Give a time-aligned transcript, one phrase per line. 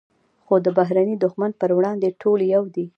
[0.45, 2.85] خو د بهرني دښمن پر وړاندې ټول یو دي.